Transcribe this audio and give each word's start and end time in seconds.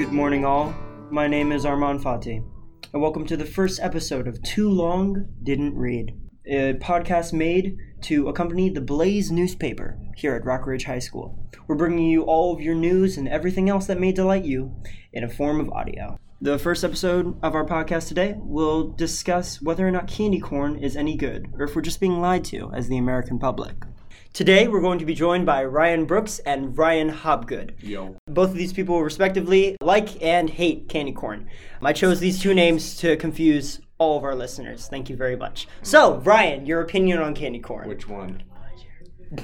Good 0.00 0.12
morning, 0.12 0.46
all. 0.46 0.74
My 1.10 1.28
name 1.28 1.52
is 1.52 1.66
Armand 1.66 2.00
Fati, 2.00 2.42
and 2.94 3.02
welcome 3.02 3.26
to 3.26 3.36
the 3.36 3.44
first 3.44 3.80
episode 3.82 4.26
of 4.26 4.42
Too 4.42 4.70
Long 4.70 5.28
Didn't 5.42 5.76
Read, 5.76 6.18
a 6.46 6.72
podcast 6.80 7.34
made 7.34 7.76
to 8.04 8.30
accompany 8.30 8.70
the 8.70 8.80
Blaze 8.80 9.30
newspaper 9.30 9.98
here 10.16 10.34
at 10.34 10.46
Rock 10.46 10.66
Ridge 10.66 10.84
High 10.84 11.00
School. 11.00 11.46
We're 11.68 11.76
bringing 11.76 12.08
you 12.08 12.22
all 12.22 12.54
of 12.54 12.62
your 12.62 12.74
news 12.74 13.18
and 13.18 13.28
everything 13.28 13.68
else 13.68 13.86
that 13.88 14.00
may 14.00 14.10
delight 14.10 14.46
you 14.46 14.74
in 15.12 15.22
a 15.22 15.28
form 15.28 15.60
of 15.60 15.68
audio. 15.68 16.18
The 16.40 16.58
first 16.58 16.82
episode 16.82 17.38
of 17.42 17.54
our 17.54 17.66
podcast 17.66 18.08
today 18.08 18.36
will 18.38 18.88
discuss 18.92 19.60
whether 19.60 19.86
or 19.86 19.90
not 19.90 20.08
candy 20.08 20.40
corn 20.40 20.82
is 20.82 20.96
any 20.96 21.14
good, 21.14 21.48
or 21.58 21.64
if 21.64 21.76
we're 21.76 21.82
just 21.82 22.00
being 22.00 22.22
lied 22.22 22.46
to 22.46 22.72
as 22.72 22.88
the 22.88 22.96
American 22.96 23.38
public. 23.38 23.74
Today, 24.32 24.68
we're 24.68 24.80
going 24.80 25.00
to 25.00 25.04
be 25.04 25.12
joined 25.12 25.44
by 25.44 25.64
Ryan 25.64 26.04
Brooks 26.04 26.38
and 26.40 26.78
Ryan 26.78 27.10
Hobgood. 27.10 27.72
Yo. 27.82 28.16
Both 28.26 28.50
of 28.50 28.56
these 28.56 28.72
people, 28.72 29.02
respectively, 29.02 29.76
like 29.82 30.22
and 30.22 30.48
hate 30.48 30.88
candy 30.88 31.10
corn. 31.10 31.48
I 31.82 31.92
chose 31.92 32.20
these 32.20 32.40
two 32.40 32.54
names 32.54 32.96
to 32.98 33.16
confuse 33.16 33.80
all 33.98 34.16
of 34.16 34.22
our 34.22 34.36
listeners. 34.36 34.86
Thank 34.86 35.10
you 35.10 35.16
very 35.16 35.34
much. 35.34 35.66
So, 35.82 36.18
Ryan, 36.18 36.64
your 36.64 36.80
opinion 36.80 37.18
on 37.18 37.34
candy 37.34 37.58
corn? 37.58 37.88
Which 37.88 38.08
one? 38.08 38.44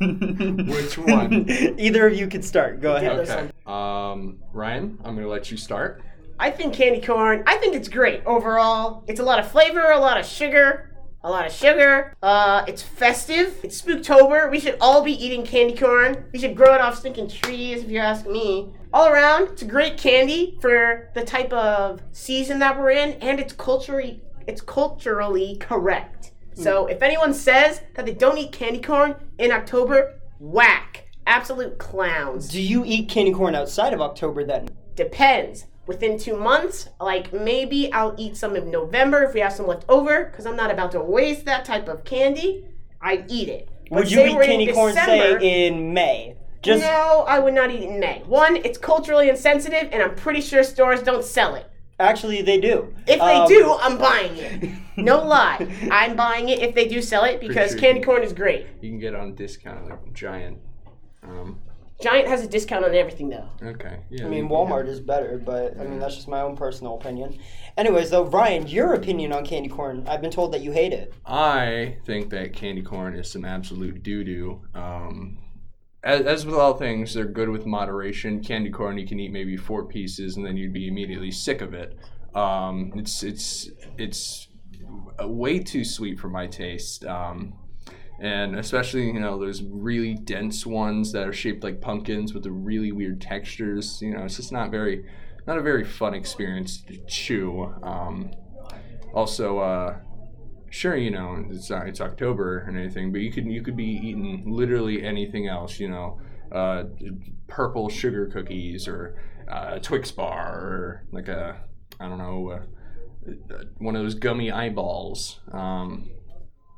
Which 0.00 0.96
one? 0.96 1.50
Either 1.76 2.06
of 2.06 2.14
you 2.14 2.28
could 2.28 2.44
start. 2.44 2.80
Go 2.80 2.94
ahead. 2.94 3.18
Okay. 3.18 3.50
Um, 3.66 4.38
Ryan, 4.52 5.00
I'm 5.04 5.16
gonna 5.16 5.26
let 5.26 5.50
you 5.50 5.56
start. 5.56 6.00
I 6.38 6.52
think 6.52 6.74
candy 6.74 7.00
corn, 7.00 7.42
I 7.48 7.56
think 7.56 7.74
it's 7.74 7.88
great 7.88 8.22
overall. 8.24 9.02
It's 9.08 9.18
a 9.18 9.24
lot 9.24 9.40
of 9.40 9.50
flavor, 9.50 9.90
a 9.90 9.98
lot 9.98 10.16
of 10.20 10.24
sugar, 10.24 10.96
a 11.22 11.30
lot 11.30 11.46
of 11.46 11.52
sugar. 11.52 12.14
Uh, 12.22 12.64
it's 12.68 12.82
festive. 12.82 13.58
It's 13.62 13.80
Spooktober. 13.80 14.50
We 14.50 14.60
should 14.60 14.76
all 14.80 15.02
be 15.02 15.12
eating 15.12 15.44
candy 15.44 15.76
corn. 15.76 16.24
We 16.32 16.38
should 16.38 16.56
grow 16.56 16.74
it 16.74 16.80
off 16.80 16.98
stinking 16.98 17.28
trees, 17.28 17.82
if 17.82 17.90
you 17.90 17.98
ask 17.98 18.26
me. 18.26 18.72
All 18.92 19.08
around, 19.08 19.48
it's 19.48 19.62
a 19.62 19.66
great 19.66 19.98
candy 19.98 20.58
for 20.60 21.10
the 21.14 21.24
type 21.24 21.52
of 21.52 22.00
season 22.12 22.58
that 22.60 22.78
we're 22.78 22.90
in, 22.90 23.12
and 23.14 23.38
it's 23.40 23.52
culturally 23.52 24.22
it's 24.46 24.62
culturally 24.62 25.56
correct. 25.60 26.32
So 26.54 26.86
if 26.86 27.02
anyone 27.02 27.34
says 27.34 27.82
that 27.94 28.06
they 28.06 28.14
don't 28.14 28.38
eat 28.38 28.50
candy 28.50 28.80
corn 28.80 29.14
in 29.38 29.52
October, 29.52 30.18
whack. 30.40 31.04
Absolute 31.26 31.78
clowns. 31.78 32.48
Do 32.48 32.60
you 32.60 32.82
eat 32.86 33.10
candy 33.10 33.32
corn 33.32 33.54
outside 33.54 33.92
of 33.92 34.00
October 34.00 34.44
then? 34.44 34.70
Depends. 34.96 35.66
Within 35.88 36.18
two 36.18 36.36
months, 36.36 36.88
like 37.00 37.32
maybe 37.32 37.90
I'll 37.94 38.14
eat 38.18 38.36
some 38.36 38.54
in 38.56 38.70
November 38.70 39.22
if 39.24 39.32
we 39.32 39.40
have 39.40 39.54
some 39.54 39.66
left 39.66 39.86
over, 39.88 40.26
because 40.26 40.44
I'm 40.44 40.54
not 40.54 40.70
about 40.70 40.92
to 40.92 41.00
waste 41.00 41.46
that 41.46 41.64
type 41.64 41.88
of 41.88 42.04
candy. 42.04 42.66
I 43.00 43.24
eat 43.26 43.48
it. 43.48 43.70
But 43.90 44.00
Would 44.00 44.10
you 44.12 44.20
eat 44.26 44.40
candy 44.42 44.70
corn, 44.72 44.94
December- 44.94 45.40
say, 45.40 45.66
in 45.66 45.94
May? 45.94 46.36
Just 46.60 46.82
no, 46.82 47.24
I 47.26 47.38
would 47.38 47.54
not 47.54 47.70
eat 47.70 47.80
it 47.84 47.88
in 47.88 47.98
May. 48.00 48.22
One, 48.26 48.56
it's 48.56 48.76
culturally 48.76 49.30
insensitive, 49.30 49.88
and 49.90 50.02
I'm 50.02 50.14
pretty 50.14 50.42
sure 50.42 50.62
stores 50.62 51.02
don't 51.02 51.24
sell 51.24 51.54
it. 51.54 51.64
actually, 52.00 52.42
they 52.42 52.60
do. 52.60 52.92
If 53.06 53.18
they 53.18 53.36
Um, 53.36 53.48
do, 53.48 53.76
I'm 53.80 53.96
buying 53.98 54.36
it. 54.36 54.70
No 54.96 55.24
lie, 55.24 55.66
I'm 55.90 56.14
buying 56.16 56.48
it 56.50 56.58
if 56.60 56.74
they 56.74 56.86
do 56.86 57.00
sell 57.00 57.24
it 57.24 57.40
because 57.40 57.70
sure 57.70 57.80
candy 57.80 58.00
you- 58.00 58.06
corn 58.06 58.22
is 58.22 58.32
great. 58.34 58.66
You 58.82 58.90
can 58.90 58.98
get 59.00 59.14
on 59.14 59.34
discount 59.34 59.88
like 59.88 60.12
Giant. 60.12 60.58
Um, 61.22 61.60
Giant 62.00 62.28
has 62.28 62.42
a 62.42 62.46
discount 62.48 62.84
on 62.84 62.94
everything 62.94 63.28
though. 63.28 63.48
okay. 63.62 63.98
Yeah. 64.08 64.26
I 64.26 64.28
mean, 64.28 64.48
Walmart 64.48 64.86
is 64.86 65.00
better, 65.00 65.36
but 65.36 65.78
I 65.80 65.84
mean, 65.84 65.98
that's 65.98 66.14
just 66.14 66.28
my 66.28 66.42
own 66.42 66.56
personal 66.56 66.94
opinion. 66.94 67.38
Anyways, 67.76 68.10
though, 68.10 68.24
Ryan, 68.24 68.68
your 68.68 68.94
opinion 68.94 69.32
on 69.32 69.44
candy 69.44 69.68
corn? 69.68 70.04
I've 70.08 70.20
been 70.20 70.30
told 70.30 70.52
that 70.52 70.60
you 70.60 70.70
hate 70.70 70.92
it. 70.92 71.12
I 71.26 71.96
think 72.06 72.30
that 72.30 72.52
candy 72.52 72.82
corn 72.82 73.14
is 73.16 73.30
some 73.30 73.44
absolute 73.44 74.02
doo 74.04 74.22
doo. 74.22 74.62
Um, 74.74 75.38
as, 76.04 76.20
as 76.20 76.46
with 76.46 76.54
all 76.54 76.74
things, 76.74 77.14
they're 77.14 77.24
good 77.24 77.48
with 77.48 77.66
moderation. 77.66 78.42
Candy 78.44 78.70
corn, 78.70 78.96
you 78.96 79.06
can 79.06 79.18
eat 79.18 79.32
maybe 79.32 79.56
four 79.56 79.84
pieces, 79.84 80.36
and 80.36 80.46
then 80.46 80.56
you'd 80.56 80.72
be 80.72 80.86
immediately 80.86 81.32
sick 81.32 81.60
of 81.60 81.74
it. 81.74 81.98
Um, 82.34 82.92
it's 82.94 83.24
it's 83.24 83.70
it's 83.96 84.48
way 85.20 85.58
too 85.58 85.84
sweet 85.84 86.20
for 86.20 86.28
my 86.28 86.46
taste. 86.46 87.04
Um, 87.04 87.54
and 88.20 88.58
especially 88.58 89.06
you 89.06 89.20
know 89.20 89.38
those 89.38 89.62
really 89.62 90.14
dense 90.14 90.66
ones 90.66 91.12
that 91.12 91.26
are 91.26 91.32
shaped 91.32 91.62
like 91.62 91.80
pumpkins 91.80 92.34
with 92.34 92.42
the 92.42 92.50
really 92.50 92.92
weird 92.92 93.20
textures. 93.20 94.00
You 94.02 94.14
know, 94.14 94.24
it's 94.24 94.36
just 94.36 94.52
not 94.52 94.70
very 94.70 95.04
not 95.46 95.58
a 95.58 95.62
very 95.62 95.84
fun 95.84 96.14
experience 96.14 96.82
to 96.82 96.98
chew. 97.06 97.72
Um, 97.82 98.32
also, 99.14 99.58
uh, 99.58 99.96
sure, 100.70 100.96
you 100.96 101.10
know, 101.10 101.44
it's 101.50 101.70
uh, 101.70 101.82
it's 101.86 102.00
October 102.00 102.58
and 102.58 102.76
anything, 102.78 103.12
but 103.12 103.20
you 103.20 103.32
could 103.32 103.46
you 103.46 103.62
could 103.62 103.76
be 103.76 103.84
eating 103.84 104.44
literally 104.46 105.02
anything 105.02 105.48
else. 105.48 105.78
You 105.78 105.88
know, 105.88 106.20
uh, 106.52 106.84
purple 107.46 107.88
sugar 107.88 108.26
cookies 108.26 108.88
or 108.88 109.20
uh, 109.50 109.78
Twix 109.78 110.10
bar 110.10 110.58
or 110.58 111.06
like 111.12 111.28
a 111.28 111.60
I 112.00 112.08
don't 112.08 112.18
know 112.18 112.50
uh, 112.50 113.62
one 113.78 113.96
of 113.96 114.02
those 114.02 114.14
gummy 114.14 114.50
eyeballs, 114.50 115.40
um, 115.52 116.10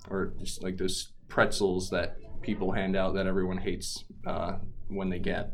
or 0.08 0.34
just 0.38 0.62
like 0.62 0.76
those 0.76 1.12
pretzels 1.30 1.88
that 1.90 2.16
people 2.42 2.72
hand 2.72 2.96
out 2.96 3.14
that 3.14 3.26
everyone 3.26 3.56
hates 3.56 4.04
uh, 4.26 4.58
when 4.88 5.08
they 5.08 5.18
get. 5.18 5.52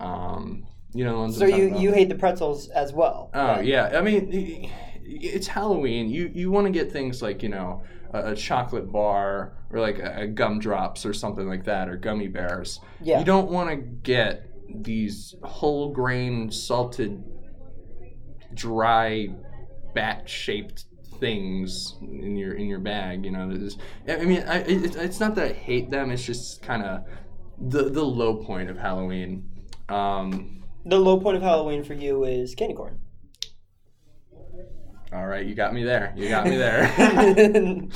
Um, 0.00 0.66
you 0.92 1.04
know, 1.04 1.30
So 1.30 1.46
you 1.46 1.68
about? 1.68 1.80
you 1.80 1.92
hate 1.92 2.08
the 2.10 2.14
pretzels 2.14 2.68
as 2.68 2.92
well? 2.92 3.30
Oh 3.32 3.46
right? 3.46 3.64
yeah, 3.64 3.92
I 3.98 4.02
mean, 4.02 4.70
it's 5.02 5.46
Halloween. 5.46 6.08
You 6.10 6.30
you 6.34 6.50
want 6.50 6.66
to 6.66 6.70
get 6.70 6.92
things 6.92 7.22
like 7.22 7.42
you 7.42 7.48
know 7.48 7.82
a, 8.12 8.32
a 8.32 8.36
chocolate 8.36 8.92
bar 8.92 9.56
or 9.70 9.80
like 9.80 9.98
a, 9.98 10.22
a 10.22 10.26
gumdrops 10.26 11.06
or 11.06 11.12
something 11.12 11.48
like 11.48 11.64
that 11.64 11.88
or 11.88 11.96
gummy 11.96 12.28
bears. 12.28 12.80
Yeah. 13.00 13.18
You 13.18 13.24
don't 13.24 13.50
want 13.50 13.70
to 13.70 13.76
get 13.76 14.48
these 14.68 15.34
whole 15.42 15.92
grain 15.92 16.50
salted, 16.50 17.22
dry, 18.54 19.28
bat 19.94 20.28
shaped 20.28 20.86
things 21.20 21.96
in 22.02 22.36
your 22.36 22.54
in 22.54 22.66
your 22.66 22.78
bag. 22.80 23.24
You 23.24 23.30
know, 23.32 23.48
There's- 23.48 23.76
I 24.08 24.24
mean, 24.24 24.42
I, 24.46 24.58
it, 24.60 24.96
it's 24.96 25.20
not 25.20 25.34
that 25.36 25.50
I 25.50 25.52
hate 25.52 25.90
them. 25.90 26.10
It's 26.10 26.24
just 26.24 26.62
kind 26.62 26.82
of 26.82 27.04
the 27.58 27.84
the 27.90 28.04
low 28.04 28.36
point 28.36 28.70
of 28.70 28.76
Halloween. 28.78 29.48
Um, 29.88 30.62
The 30.84 30.98
low 30.98 31.18
point 31.20 31.36
of 31.36 31.42
Halloween 31.42 31.84
for 31.84 31.94
you 31.94 32.24
is 32.24 32.54
candy 32.54 32.74
corn. 32.74 33.00
All 35.12 35.26
right, 35.26 35.46
you 35.46 35.54
got 35.54 35.72
me 35.72 35.84
there. 35.84 36.12
You 36.16 36.28
got 36.28 36.44
me 36.46 36.56
there. 36.56 36.90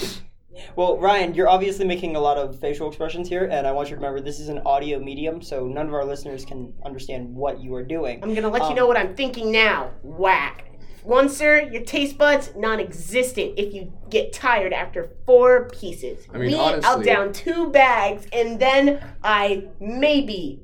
well, 0.76 0.98
Ryan, 0.98 1.34
you're 1.34 1.48
obviously 1.48 1.84
making 1.84 2.14
a 2.14 2.20
lot 2.20 2.36
of 2.38 2.60
facial 2.60 2.86
expressions 2.86 3.28
here, 3.28 3.44
and 3.46 3.66
I 3.66 3.72
want 3.72 3.88
you 3.88 3.96
to 3.96 4.00
remember 4.00 4.20
this 4.20 4.38
is 4.38 4.48
an 4.48 4.60
audio 4.64 5.00
medium, 5.00 5.42
so 5.42 5.66
none 5.66 5.88
of 5.88 5.94
our 5.94 6.04
listeners 6.04 6.44
can 6.44 6.72
understand 6.84 7.34
what 7.34 7.60
you 7.60 7.74
are 7.74 7.82
doing. 7.82 8.22
I'm 8.22 8.34
gonna 8.34 8.48
let 8.48 8.62
Um, 8.62 8.70
you 8.70 8.76
know 8.76 8.86
what 8.86 8.96
I'm 8.96 9.16
thinking 9.16 9.50
now. 9.50 9.90
Whack. 10.02 10.66
One, 11.04 11.28
sir, 11.28 11.60
your 11.60 11.82
taste 11.82 12.18
buds 12.18 12.52
non-existent 12.56 13.54
if 13.56 13.72
you 13.72 13.92
get 14.10 14.32
tired 14.32 14.72
after 14.72 15.10
four 15.26 15.68
pieces. 15.70 16.26
I 16.32 16.38
mean, 16.38 16.48
Me, 16.52 16.58
I'll 16.58 17.00
down 17.02 17.32
two 17.32 17.70
bags 17.70 18.26
and 18.32 18.58
then 18.60 19.02
I 19.22 19.68
maybe 19.80 20.60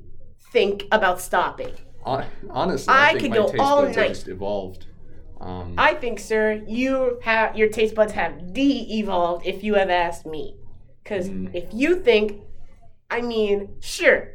think 0.51 0.83
about 0.91 1.19
stopping. 1.21 1.73
Honestly, 2.05 2.93
I 2.93 3.07
I, 3.09 3.11
think 3.13 3.21
could 3.21 3.29
my 3.31 3.37
go 3.37 3.47
taste 3.47 3.59
all 3.59 3.81
buds 3.83 3.97
night. 3.97 4.27
evolved. 4.27 4.85
Um, 5.41 5.73
I 5.77 5.95
think, 5.95 6.19
sir, 6.19 6.63
you 6.67 7.19
have 7.23 7.57
your 7.57 7.67
taste 7.69 7.95
buds 7.95 8.13
have 8.13 8.53
de-evolved 8.53 9.45
if 9.45 9.63
you 9.63 9.73
have 9.75 9.89
asked 9.89 10.25
me. 10.25 10.55
Because 11.03 11.29
Mm. 11.29 11.53
if 11.53 11.65
you 11.73 11.97
think, 12.01 12.41
I 13.09 13.21
mean, 13.21 13.75
sure, 13.79 14.29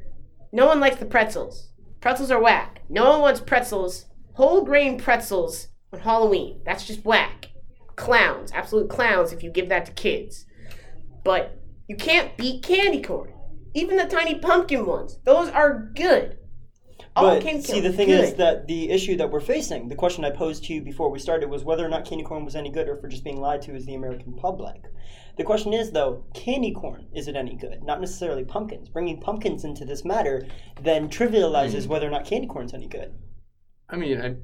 no 0.53 0.67
one 0.67 0.79
likes 0.81 0.97
the 0.97 1.07
pretzels. 1.07 1.69
Pretzels 2.01 2.31
are 2.31 2.41
whack. 2.41 2.81
No 2.89 3.11
one 3.11 3.21
wants 3.23 3.41
pretzels, 3.41 4.07
whole 4.35 4.63
grain 4.65 4.99
pretzels 4.99 5.69
on 5.93 6.01
Halloween. 6.01 6.61
That's 6.65 6.87
just 6.87 7.05
whack. 7.05 7.49
Clowns, 7.97 8.53
absolute 8.53 8.89
clowns 8.89 9.33
if 9.33 9.43
you 9.43 9.51
give 9.51 9.69
that 9.69 9.87
to 9.87 9.93
kids. 9.93 10.47
But 11.25 11.61
you 11.89 11.97
can't 11.97 12.37
beat 12.37 12.63
candy 12.63 13.03
corn. 13.03 13.33
Even 13.75 13.97
the 13.97 14.07
tiny 14.07 14.37
pumpkin 14.37 14.87
ones, 14.87 15.19
those 15.25 15.49
are 15.51 15.91
good. 15.95 16.39
All 17.17 17.35
But 17.35 17.43
candy 17.43 17.63
see, 17.63 17.81
the 17.81 17.93
thing 17.93 18.09
good. 18.09 18.25
is 18.25 18.35
that 18.35 18.67
the 18.67 18.91
issue 18.91 19.17
that 19.17 19.31
we're 19.31 19.41
facing, 19.41 19.89
the 19.89 19.97
question 19.97 20.25
I 20.25 20.31
posed 20.31 20.65
to 20.65 20.75
you 20.75 20.81
before 20.81 21.11
we 21.11 21.19
started 21.19 21.51
was 21.51 21.65
whether 21.65 21.85
or 21.85 21.89
not 21.89 22.05
candy 22.05 22.25
corn 22.25 22.45
was 22.45 22.55
any 22.55 22.71
good 22.71 22.89
or 22.89 22.97
for 22.97 23.09
just 23.09 23.25
being 23.25 23.41
lied 23.41 23.63
to 23.63 23.75
as 23.75 23.85
the 23.85 23.95
American 23.95 24.35
public. 24.35 24.83
The 25.37 25.45
question 25.45 25.73
is, 25.73 25.91
though, 25.91 26.25
candy 26.35 26.73
corn, 26.73 27.07
is 27.15 27.27
it 27.27 27.35
any 27.35 27.57
good? 27.57 27.83
Not 27.83 28.01
necessarily 28.01 28.45
pumpkins. 28.45 28.89
Bringing 28.89 29.21
pumpkins 29.21 29.65
into 29.65 29.85
this 29.85 30.05
matter 30.05 30.47
then 30.81 31.09
trivializes 31.09 31.85
mm. 31.85 31.87
whether 31.89 32.07
or 32.07 32.11
not 32.11 32.27
candy 32.27 32.47
corn's 32.47 32.75
any 32.75 32.87
good. 32.87 33.15
I 33.89 33.97
mean, 33.97 34.21
I, 34.21 34.37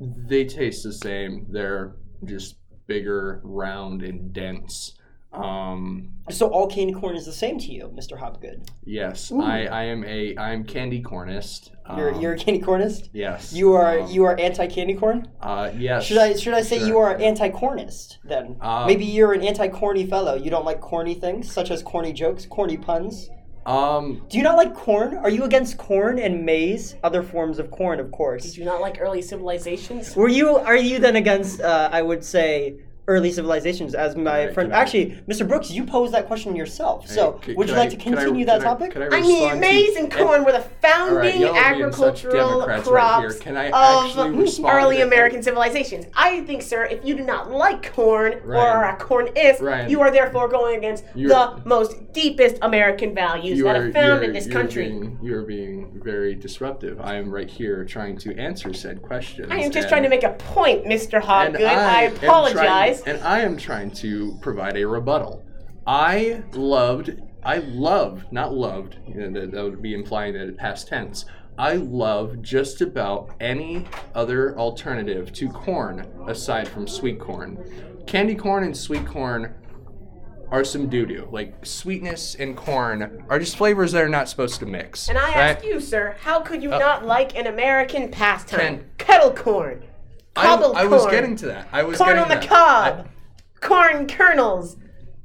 they 0.00 0.44
taste 0.44 0.82
the 0.84 0.92
same. 0.92 1.46
They're 1.50 1.96
just 2.24 2.56
bigger, 2.86 3.40
round, 3.44 4.02
and 4.02 4.32
dense. 4.32 4.94
Um, 5.32 6.14
So 6.30 6.48
all 6.48 6.66
candy 6.68 6.94
corn 6.94 7.14
is 7.14 7.26
the 7.26 7.32
same 7.34 7.58
to 7.58 7.70
you, 7.70 7.92
Mr. 7.94 8.18
Hobgood. 8.18 8.66
yes, 8.84 9.30
I, 9.30 9.66
I 9.66 9.82
am 9.84 10.02
a 10.04 10.34
I 10.36 10.52
am 10.54 10.64
candy 10.64 11.02
cornist. 11.02 11.72
You're, 11.96 12.14
Um, 12.14 12.20
you're 12.20 12.32
a 12.32 12.38
candy 12.38 12.60
cornist? 12.60 13.10
yes. 13.12 13.52
You 13.52 13.74
are 13.74 14.00
um, 14.00 14.10
you 14.10 14.24
are 14.24 14.38
anti 14.40 14.66
candy 14.66 14.94
corn? 14.94 15.28
Uh, 15.42 15.70
yes. 15.76 16.04
Should 16.04 16.16
I 16.16 16.34
should 16.34 16.54
I 16.54 16.62
say 16.62 16.78
sure. 16.78 16.88
you 16.88 16.98
are 16.98 17.14
anti 17.18 17.50
cornist 17.50 18.18
then? 18.24 18.56
Um, 18.62 18.86
Maybe 18.86 19.04
you're 19.04 19.34
an 19.34 19.42
anti 19.42 19.68
corny 19.68 20.06
fellow. 20.06 20.34
You 20.34 20.48
don't 20.50 20.64
like 20.64 20.80
corny 20.80 21.14
things 21.14 21.52
such 21.52 21.70
as 21.70 21.82
corny 21.82 22.14
jokes, 22.14 22.46
corny 22.46 22.78
puns. 22.78 23.28
Um, 23.68 24.22
Do 24.30 24.38
you 24.38 24.42
not 24.42 24.56
like 24.56 24.74
corn? 24.74 25.18
Are 25.18 25.28
you 25.28 25.44
against 25.44 25.76
corn 25.76 26.18
and 26.18 26.46
maize? 26.46 26.96
Other 27.04 27.22
forms 27.22 27.58
of 27.58 27.70
corn, 27.70 28.00
of 28.00 28.10
course. 28.10 28.52
Do 28.54 28.60
you 28.60 28.64
not 28.64 28.80
like 28.80 28.96
early 28.98 29.20
civilizations? 29.20 30.16
Were 30.16 30.28
you? 30.28 30.56
Are 30.56 30.74
you 30.76 30.98
then 30.98 31.16
against? 31.16 31.60
Uh, 31.60 31.90
I 31.92 32.00
would 32.00 32.24
say 32.24 32.76
early 33.08 33.32
civilizations, 33.32 33.94
as 33.94 34.14
my 34.14 34.40
Alright, 34.40 34.54
friend. 34.54 34.70
can 34.70 34.78
I- 34.78 34.82
Actually, 34.82 35.18
Mr. 35.26 35.48
Brooks, 35.48 35.70
you 35.70 35.84
posed 35.84 36.12
that 36.12 36.26
question 36.26 36.54
yourself. 36.54 37.08
So, 37.08 37.40
c- 37.44 37.54
would 37.54 37.68
you 37.68 37.74
like 37.74 37.88
I- 37.88 37.94
to 37.94 37.96
can 37.96 38.14
I- 38.14 38.16
continue 38.24 38.44
can 38.44 38.54
that 38.54 38.60
I- 38.60 38.64
topic? 38.64 38.90
can 38.92 39.02
I 39.02 39.06
I 39.06 39.20
mean, 39.22 39.42
respond 39.42 39.60
maize 39.60 39.96
and 39.96 40.12
corn 40.12 40.44
were 40.44 40.52
the 40.52 40.64
founding 40.82 41.40
y'all 41.40 41.56
are 41.56 41.74
being 41.74 41.92
such 41.92 42.24
agricultural 42.26 42.48
Democrats 42.60 42.86
right 42.86 42.92
crops 42.92 43.34
here. 43.34 43.42
Can 43.42 43.56
I 43.56 43.66
of 43.68 44.06
actually 44.06 44.30
respond 44.42 44.74
early 44.78 44.96
to- 44.98 45.02
American 45.02 45.42
civilizations. 45.42 46.06
I 46.14 46.42
think, 46.42 46.62
sir, 46.62 46.84
if 46.84 47.04
you 47.04 47.16
do 47.16 47.24
not 47.24 47.50
like 47.50 47.92
corn 47.94 48.34
or 48.44 48.56
are 48.56 48.94
a 48.94 48.96
cornist, 48.96 49.60
Ryan. 49.62 49.90
you 49.90 50.00
are 50.02 50.10
therefore 50.10 50.46
going 50.48 50.76
against 50.76 51.04
You're- 51.14 51.30
the 51.34 51.62
most 51.64 52.12
deepest 52.12 52.56
American 52.62 53.14
values 53.14 53.62
that 53.62 53.76
are, 53.76 53.86
are 53.88 53.92
found 53.92 54.22
in 54.24 54.32
this 54.34 54.46
you're 54.46 54.52
country. 54.54 54.88
Being, 54.88 55.18
you're 55.22 55.42
being 55.42 56.00
very 56.04 56.34
disruptive. 56.34 57.00
I 57.00 57.16
am 57.16 57.30
right 57.30 57.48
here 57.48 57.84
trying 57.84 58.18
to 58.18 58.36
answer 58.38 58.74
said 58.74 59.00
questions. 59.02 59.48
I 59.50 59.56
am 59.60 59.70
just 59.70 59.88
trying 59.88 60.02
to 60.02 60.08
make 60.10 60.24
a 60.24 60.30
point, 60.34 60.84
Mr. 60.84 61.14
and 61.14 61.24
Hobgood. 61.54 61.64
I, 61.66 62.02
am 62.04 62.14
apologize. 62.16 62.97
And 63.02 63.22
I 63.22 63.40
am 63.40 63.56
trying 63.56 63.90
to 63.92 64.38
provide 64.40 64.76
a 64.76 64.86
rebuttal. 64.86 65.44
I 65.86 66.42
loved, 66.52 67.22
I 67.42 67.58
love, 67.58 68.24
not 68.30 68.54
loved, 68.54 68.96
you 69.06 69.14
know, 69.14 69.40
that, 69.40 69.52
that 69.52 69.64
would 69.64 69.82
be 69.82 69.94
implying 69.94 70.34
that 70.34 70.48
it 70.48 70.56
past 70.56 70.88
tense. 70.88 71.24
I 71.58 71.74
love 71.74 72.40
just 72.40 72.82
about 72.82 73.34
any 73.40 73.84
other 74.14 74.56
alternative 74.56 75.32
to 75.34 75.48
corn 75.48 76.06
aside 76.28 76.68
from 76.68 76.86
sweet 76.86 77.18
corn. 77.18 78.04
Candy 78.06 78.36
corn 78.36 78.64
and 78.64 78.76
sweet 78.76 79.04
corn 79.04 79.54
are 80.50 80.64
some 80.64 80.88
doo 80.88 81.04
doo. 81.04 81.28
Like 81.30 81.66
sweetness 81.66 82.36
and 82.36 82.56
corn 82.56 83.24
are 83.28 83.38
just 83.38 83.56
flavors 83.56 83.92
that 83.92 84.02
are 84.02 84.08
not 84.08 84.28
supposed 84.28 84.60
to 84.60 84.66
mix. 84.66 85.08
And 85.08 85.18
I 85.18 85.22
right? 85.22 85.36
ask 85.56 85.64
you, 85.64 85.80
sir, 85.80 86.16
how 86.20 86.40
could 86.40 86.62
you 86.62 86.72
uh, 86.72 86.78
not 86.78 87.04
like 87.04 87.36
an 87.36 87.46
American 87.46 88.10
pastime? 88.10 88.58
Ken. 88.58 88.90
Kettle 88.98 89.32
corn, 89.32 89.84
I, 90.38 90.82
I 90.82 90.86
was 90.86 91.06
getting 91.06 91.36
to 91.36 91.46
that. 91.46 91.68
I 91.72 91.82
was 91.82 91.98
corn 91.98 92.18
on 92.18 92.28
the 92.28 92.34
that. 92.36 92.48
cob, 92.48 93.06
I- 93.06 93.64
corn 93.66 94.06
kernels, 94.06 94.76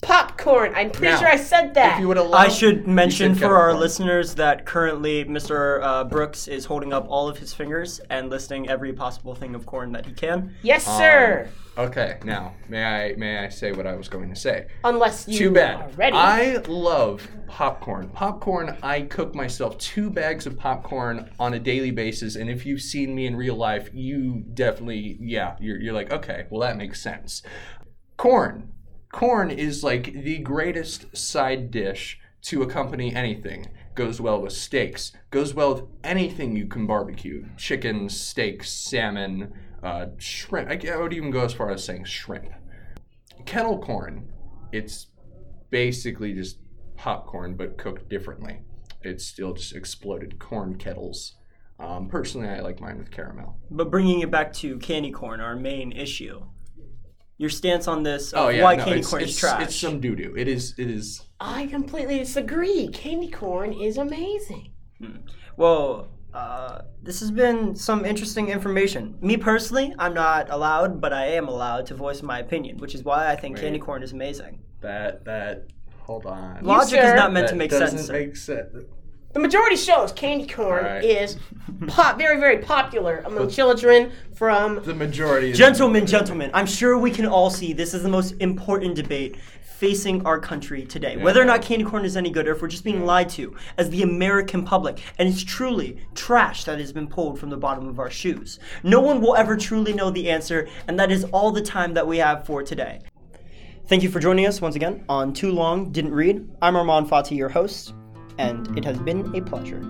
popcorn. 0.03 0.73
I'm 0.75 0.91
pretty 0.91 1.13
Now, 1.13 1.19
sure 1.19 1.27
I 1.29 1.37
said 1.37 1.73
that. 1.73 1.95
If 1.95 2.01
you 2.01 2.07
would 2.07 2.17
allow, 2.17 2.37
I 2.37 2.47
should 2.49 2.87
mention 2.87 3.33
you 3.33 3.39
for 3.39 3.55
our 3.57 3.69
kettle 3.69 3.81
listeners 3.81 4.35
that 4.35 4.65
currently 4.65 5.25
Mr. 5.25 5.81
Uh, 5.81 6.03
Brooks 6.03 6.47
is 6.47 6.65
holding 6.65 6.93
up 6.93 7.05
all 7.09 7.27
of 7.27 7.37
his 7.37 7.53
fingers 7.53 7.99
and 8.09 8.29
listing 8.29 8.69
every 8.69 8.93
possible 8.93 9.33
thing 9.33 9.55
of 9.55 9.65
corn 9.65 9.91
that 9.93 10.05
he 10.05 10.11
can. 10.13 10.53
yes, 10.61 10.87
Um, 10.87 10.97
sir. 10.97 11.49
Okay, 11.75 12.19
now 12.23 12.53
may 12.69 12.83
I 12.85 13.15
may 13.15 13.39
I 13.39 13.49
say 13.49 13.71
what 13.71 13.87
I 13.87 13.95
was 13.95 14.07
going 14.07 14.29
to 14.29 14.35
say? 14.35 14.67
Unless 14.83 15.27
you 15.27 15.39
Too 15.39 15.49
are 15.49 15.53
bad. 15.53 15.97
ready. 15.97 16.15
I 16.15 16.57
love 16.67 17.27
popcorn. 17.47 18.09
Popcorn. 18.09 18.77
I 18.83 19.01
cook 19.01 19.33
myself 19.33 19.79
two 19.79 20.11
bags 20.11 20.45
of 20.45 20.55
popcorn 20.55 21.31
on 21.39 21.55
a 21.55 21.59
daily 21.59 21.89
basis, 21.89 22.35
and 22.35 22.47
if 22.47 22.63
you've 22.63 22.81
seen 22.81 23.15
me 23.15 23.25
in 23.25 23.35
real 23.35 23.55
life, 23.55 23.89
you 23.91 24.43
definitely 24.53 25.17
yeah, 25.19 25.55
you're 25.59 25.79
you're 25.81 25.93
like 25.95 26.11
okay, 26.13 26.45
well 26.51 26.61
that 26.61 26.77
makes 26.77 27.01
sense. 27.01 27.41
Corn. 28.17 28.69
Corn 29.13 29.51
is 29.51 29.83
like 29.83 30.11
the 30.11 30.39
greatest 30.39 31.15
side 31.15 31.69
dish 31.69 32.19
to 32.41 32.63
accompany 32.63 33.15
anything. 33.15 33.67
Goes 33.93 34.19
well 34.19 34.41
with 34.41 34.53
steaks. 34.53 35.13
Goes 35.29 35.53
well 35.53 35.75
with 35.75 35.83
anything 36.03 36.55
you 36.55 36.65
can 36.65 36.87
barbecue. 36.87 37.45
Chicken, 37.55 38.09
steaks, 38.09 38.71
salmon, 38.71 39.53
uh, 39.83 40.07
shrimp. 40.17 40.71
I, 40.71 40.91
I 40.91 40.97
would 40.97 41.13
even 41.13 41.29
go 41.29 41.45
as 41.45 41.53
far 41.53 41.69
as 41.69 41.83
saying 41.83 42.05
shrimp. 42.05 42.49
Kettle 43.45 43.77
corn. 43.77 44.33
It's 44.71 45.07
basically 45.69 46.33
just 46.33 46.57
popcorn 46.97 47.55
but 47.55 47.77
cooked 47.77 48.09
differently. 48.09 48.61
It's 49.03 49.25
still 49.27 49.53
just 49.53 49.75
exploded 49.75 50.39
corn 50.39 50.75
kettles. 50.79 51.35
Um, 51.79 52.09
personally, 52.09 52.47
I 52.47 52.61
like 52.61 52.81
mine 52.81 52.97
with 52.97 53.11
caramel. 53.11 53.59
But 53.69 53.91
bringing 53.91 54.21
it 54.21 54.31
back 54.31 54.53
to 54.53 54.79
candy 54.79 55.11
corn, 55.11 55.39
our 55.39 55.55
main 55.55 55.91
issue. 55.91 56.45
Your 57.43 57.49
stance 57.49 57.89
on 57.89 58.03
this, 58.03 58.33
Oh 58.33 58.47
yeah, 58.47 58.63
why 58.63 58.77
no, 58.77 58.85
candy 58.85 58.99
it's, 58.99 59.09
corn 59.09 59.21
it's, 59.21 59.33
is 59.33 59.37
trash. 59.37 59.63
It's 59.63 59.75
some 59.75 59.99
doo 59.99 60.15
doo. 60.15 60.33
It 60.37 60.47
is. 60.47 60.75
It 60.77 60.89
is. 60.89 61.23
I 61.41 61.67
completely 61.67 62.17
disagree. 62.19 62.87
Candy 62.87 63.27
corn 63.27 63.73
is 63.73 63.97
amazing. 63.97 64.71
Well, 65.57 66.07
uh, 66.33 66.83
this 67.01 67.19
has 67.19 67.31
been 67.31 67.75
some 67.75 68.05
interesting 68.05 68.47
information. 68.47 69.17
Me 69.19 69.35
personally, 69.35 69.93
I'm 69.99 70.13
not 70.13 70.51
allowed, 70.51 71.01
but 71.01 71.11
I 71.11 71.25
am 71.33 71.49
allowed 71.49 71.85
to 71.87 71.95
voice 71.95 72.23
my 72.23 72.39
opinion, 72.39 72.77
which 72.77 72.95
is 72.95 73.03
why 73.03 73.29
I 73.29 73.35
think 73.35 73.57
candy 73.57 73.77
corn 73.77 74.03
is 74.03 74.13
amazing. 74.13 74.61
That 74.79 75.25
that. 75.25 75.67
Hold 76.03 76.25
on. 76.25 76.63
Logic 76.63 76.97
sir. 76.97 77.09
is 77.09 77.13
not 77.13 77.33
meant 77.33 77.47
that 77.47 77.51
to 77.51 77.57
make 77.57 77.71
doesn't 77.71 77.97
sense. 77.97 78.07
sir. 78.07 78.13
make 78.13 78.37
sense. 78.37 78.85
The 79.33 79.39
majority 79.39 79.75
shows 79.75 80.11
candy 80.11 80.45
corn 80.45 80.85
Alright. 80.85 81.03
is 81.03 81.37
pop, 81.87 82.19
very, 82.19 82.39
very 82.39 82.59
popular 82.59 83.23
among 83.25 83.49
children 83.49 84.11
from 84.35 84.83
The 84.83 84.93
majority. 84.93 85.49
Is, 85.49 85.57
Gentlemen, 85.57 86.05
gentlemen, 86.05 86.51
I'm 86.53 86.67
sure 86.67 86.99
we 86.99 87.09
can 87.09 87.25
all 87.25 87.49
see 87.49 87.73
this 87.73 87.95
is 87.95 88.03
the 88.03 88.09
most 88.09 88.33
important 88.39 88.93
debate 88.93 89.37
facing 89.63 90.23
our 90.25 90.39
country 90.39 90.85
today. 90.85 91.17
Whether 91.17 91.41
or 91.41 91.45
not 91.45 91.63
candy 91.63 91.83
corn 91.83 92.05
is 92.05 92.15
any 92.15 92.29
good 92.29 92.47
or 92.47 92.51
if 92.51 92.61
we're 92.61 92.67
just 92.67 92.83
being 92.83 93.05
lied 93.05 93.27
to 93.29 93.55
as 93.79 93.89
the 93.89 94.03
American 94.03 94.63
public. 94.63 95.01
And 95.17 95.27
it's 95.27 95.43
truly 95.43 95.97
trash 96.13 96.65
that 96.65 96.79
has 96.79 96.93
been 96.93 97.07
pulled 97.07 97.39
from 97.39 97.49
the 97.49 97.57
bottom 97.57 97.87
of 97.87 97.99
our 97.99 98.11
shoes. 98.11 98.59
No 98.83 99.01
one 99.01 99.19
will 99.19 99.35
ever 99.35 99.57
truly 99.57 99.93
know 99.93 100.11
the 100.11 100.29
answer, 100.29 100.69
and 100.87 100.99
that 100.99 101.11
is 101.11 101.23
all 101.25 101.51
the 101.51 101.61
time 101.61 101.95
that 101.95 102.05
we 102.05 102.19
have 102.19 102.45
for 102.45 102.61
today. 102.61 103.01
Thank 103.87 104.03
you 104.03 104.09
for 104.09 104.19
joining 104.19 104.45
us 104.45 104.61
once 104.61 104.75
again 104.75 105.03
on 105.09 105.33
Too 105.33 105.51
Long 105.51 105.91
Didn't 105.91 106.13
Read. 106.13 106.47
I'm 106.61 106.75
Armand 106.75 107.09
Fati, 107.09 107.35
your 107.35 107.49
host, 107.49 107.93
and 108.37 108.77
it 108.77 108.85
has 108.85 108.99
been 108.99 109.35
a 109.35 109.41
pleasure. 109.41 109.81